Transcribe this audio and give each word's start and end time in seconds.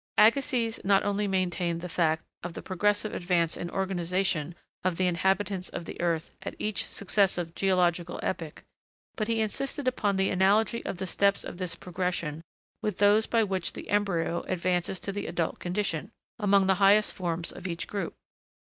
Agassiz 0.17 0.79
not 0.83 1.03
only 1.03 1.27
maintained 1.27 1.81
the 1.81 1.87
fact 1.87 2.25
of 2.41 2.53
the 2.55 2.61
progressive 2.63 3.13
advance 3.13 3.55
in 3.55 3.69
organisation 3.69 4.55
of 4.83 4.97
the 4.97 5.05
inhabitants 5.05 5.69
of 5.69 5.85
the 5.85 6.01
earth 6.01 6.35
at 6.41 6.55
each 6.57 6.85
successive 6.87 7.53
geological 7.53 8.19
epoch, 8.23 8.63
but 9.15 9.27
he 9.27 9.41
insisted 9.41 9.87
upon 9.87 10.15
the 10.15 10.31
analogy 10.31 10.83
of 10.85 10.97
the 10.97 11.05
steps 11.05 11.43
of 11.43 11.59
this 11.59 11.75
progression 11.75 12.41
with 12.81 12.97
those 12.97 13.27
by 13.27 13.43
which 13.43 13.73
the 13.73 13.89
embryo 13.91 14.41
advances 14.47 14.99
to 14.99 15.11
the 15.11 15.27
adult 15.27 15.59
condition, 15.59 16.11
among 16.39 16.65
the 16.65 16.73
highest 16.81 17.13
forms 17.13 17.51
of 17.51 17.67
each 17.67 17.85
group. 17.85 18.15